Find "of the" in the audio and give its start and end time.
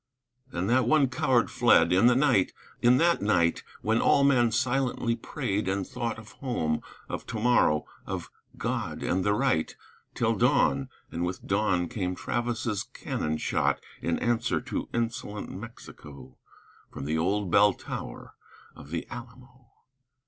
18.75-19.05